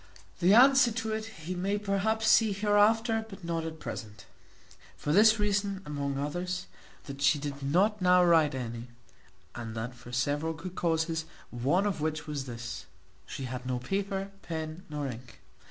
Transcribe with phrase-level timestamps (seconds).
[0.39, 4.25] The answer to it he may perhaps see hereafter, but not at present:
[4.97, 6.65] for this reason, among others,
[7.03, 8.87] that she did not now write any,
[9.53, 12.87] and that for several good causes, one of which was this,
[13.27, 15.39] she had no paper, pen, nor ink.